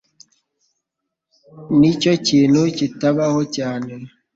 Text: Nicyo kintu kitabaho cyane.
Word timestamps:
Nicyo 1.79 2.13
kintu 2.27 2.61
kitabaho 2.77 3.41
cyane. 3.55 3.91